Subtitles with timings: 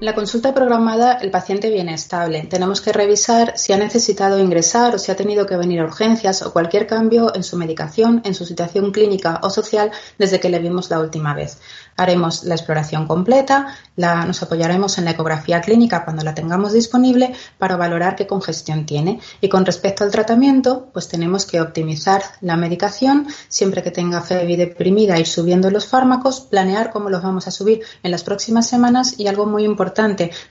[0.00, 2.44] La consulta programada, el paciente viene estable.
[2.48, 6.40] Tenemos que revisar si ha necesitado ingresar o si ha tenido que venir a urgencias
[6.40, 10.58] o cualquier cambio en su medicación, en su situación clínica o social desde que le
[10.58, 11.58] vimos la última vez.
[11.98, 17.76] Haremos la exploración completa, nos apoyaremos en la ecografía clínica cuando la tengamos disponible para
[17.76, 19.20] valorar qué congestión tiene.
[19.42, 24.56] Y con respecto al tratamiento, pues tenemos que optimizar la medicación, siempre que tenga fiebre
[24.56, 29.16] deprimida, ir subiendo los fármacos, planear cómo los vamos a subir en las próximas semanas
[29.18, 29.89] y algo muy importante,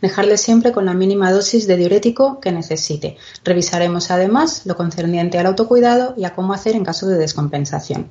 [0.01, 3.17] dejarle siempre con la mínima dosis de diurético que necesite.
[3.43, 8.09] Revisaremos además lo concerniente al autocuidado y a cómo hacer en caso de descompensación.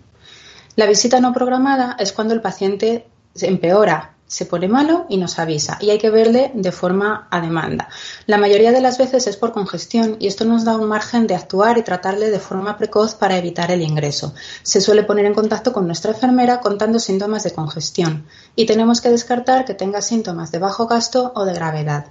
[0.77, 3.07] La visita no programada es cuando el paciente
[3.41, 7.89] empeora, se pone malo y nos avisa y hay que verle de forma a demanda.
[8.27, 11.35] La mayoría de las veces es por congestión y esto nos da un margen de
[11.35, 14.35] actuar y tratarle de forma precoz para evitar el ingreso.
[14.63, 19.11] Se suele poner en contacto con nuestra enfermera contando síntomas de congestión y tenemos que
[19.11, 22.07] descartar que tenga síntomas de bajo gasto o de gravedad.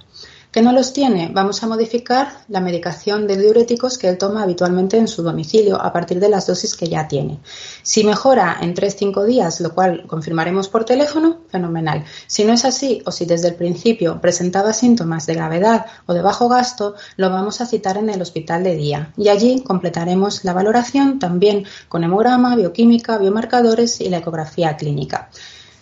[0.50, 1.30] ¿Que no los tiene?
[1.30, 5.92] Vamos a modificar la medicación de diuréticos que él toma habitualmente en su domicilio a
[5.92, 7.38] partir de las dosis que ya tiene.
[7.82, 12.06] Si mejora en 3-5 días, lo cual confirmaremos por teléfono, fenomenal.
[12.26, 16.22] Si no es así o si desde el principio presentaba síntomas de gravedad o de
[16.22, 20.54] bajo gasto, lo vamos a citar en el hospital de día y allí completaremos la
[20.54, 25.28] valoración también con hemograma, bioquímica, biomarcadores y la ecografía clínica.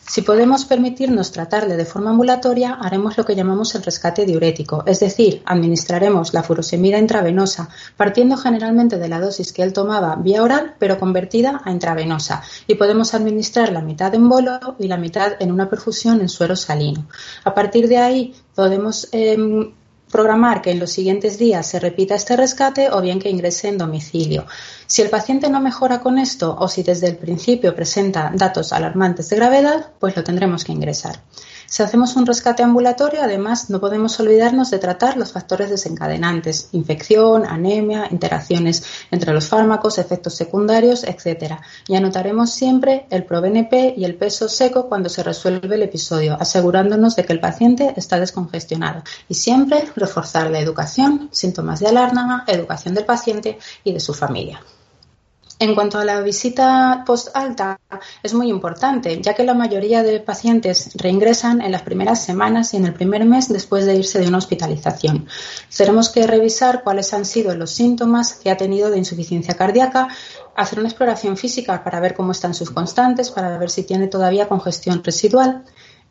[0.08, 5.00] Si podemos permitirnos tratarle de forma ambulatoria, haremos lo que llamamos el rescate diurético, es
[5.00, 10.76] decir, administraremos la furosemida intravenosa, partiendo generalmente de la dosis que él tomaba vía oral,
[10.78, 15.50] pero convertida a intravenosa, y podemos administrar la mitad en bolo y la mitad en
[15.50, 17.08] una perfusión en suero salino.
[17.42, 19.36] A partir de ahí podemos eh,
[20.10, 23.78] programar que en los siguientes días se repita este rescate o bien que ingrese en
[23.78, 24.46] domicilio.
[24.86, 29.28] Si el paciente no mejora con esto o si desde el principio presenta datos alarmantes
[29.28, 31.20] de gravedad, pues lo tendremos que ingresar.
[31.66, 37.44] Si hacemos un rescate ambulatorio, además, no podemos olvidarnos de tratar los factores desencadenantes, infección,
[37.44, 41.54] anemia, interacciones entre los fármacos, efectos secundarios, etc.
[41.88, 47.16] Y anotaremos siempre el ProBNP y el peso seco cuando se resuelve el episodio, asegurándonos
[47.16, 49.02] de que el paciente está descongestionado.
[49.28, 54.60] Y siempre reforzar la educación, síntomas de alarma, educación del paciente y de su familia.
[55.58, 57.80] En cuanto a la visita post-alta,
[58.22, 62.76] es muy importante, ya que la mayoría de pacientes reingresan en las primeras semanas y
[62.76, 65.26] en el primer mes después de irse de una hospitalización.
[65.74, 70.08] Tenemos que revisar cuáles han sido los síntomas que ha tenido de insuficiencia cardíaca,
[70.54, 74.48] hacer una exploración física para ver cómo están sus constantes, para ver si tiene todavía
[74.48, 75.64] congestión residual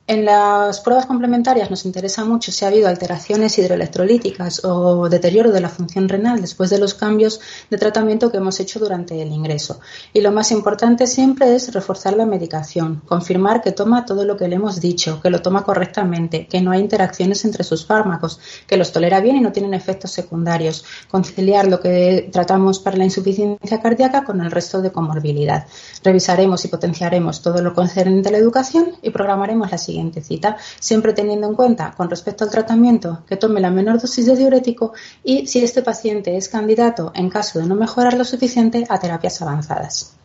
[0.08, 5.62] en las pruebas complementarias nos interesa mucho si ha habido alteraciones hidroelectrolíticas o deterioro de
[5.62, 7.40] la función renal después de los cambios
[7.72, 9.80] de tratamiento que hemos hecho durante el ingreso.
[10.14, 14.48] Y lo más importante siempre es reforzar la medicación, confirmar que toma todo lo que
[14.48, 18.78] le hemos dicho, que lo toma correctamente, que no hay interacciones entre sus fármacos, que
[18.78, 23.82] los tolera bien y no tienen efectos secundarios, conciliar lo que tratamos para la insuficiencia
[23.82, 25.66] cardíaca con el resto de comorbilidad.
[26.04, 30.58] Revisaremos y potenciaremos todo lo concerniente a la educación y programaremos la siguiente siguiente cita,
[30.80, 34.94] siempre teniendo en cuenta con respecto al tratamiento que tome la menor dosis de diurético
[35.24, 39.42] y si este paciente es candidato, en caso de no mejorar lo suficiente, a terapias
[39.42, 40.25] avanzadas.